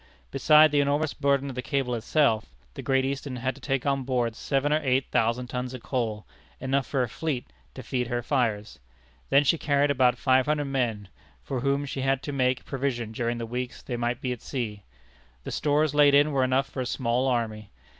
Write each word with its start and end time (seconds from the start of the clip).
Beside 0.31 0.71
the 0.71 0.79
enormous 0.79 1.13
burden 1.13 1.47
of 1.49 1.53
the 1.55 1.61
cable 1.61 1.93
itself, 1.93 2.45
the 2.73 2.81
Great 2.81 3.05
Eastern 3.05 3.35
had 3.35 3.53
to 3.53 3.61
take 3.61 3.85
on 3.85 4.01
board 4.01 4.35
seven 4.35 4.73
or 4.73 4.81
eight 4.83 5.05
thousand 5.11 5.45
tons 5.45 5.75
of 5.75 5.83
coal, 5.83 6.25
enough 6.59 6.87
for 6.87 7.03
a 7.03 7.07
fleet, 7.07 7.53
to 7.75 7.83
feed 7.83 8.07
her 8.07 8.23
fires. 8.23 8.79
Then 9.29 9.43
she 9.43 9.59
carried 9.59 9.91
about 9.91 10.17
five 10.17 10.47
hundred 10.47 10.65
men, 10.65 11.07
for 11.43 11.59
whom 11.59 11.85
she 11.85 12.01
had 12.01 12.23
to 12.23 12.31
make 12.31 12.65
provision 12.65 13.11
during 13.11 13.37
the 13.37 13.45
weeks 13.45 13.83
they 13.83 13.95
might 13.95 14.21
be 14.21 14.31
at 14.31 14.41
sea. 14.41 14.81
The 15.43 15.51
stores 15.51 15.93
laid 15.93 16.15
in 16.15 16.31
were 16.31 16.43
enough 16.43 16.67
for 16.67 16.81
a 16.81 16.87
small 16.87 17.27
army. 17.27 17.69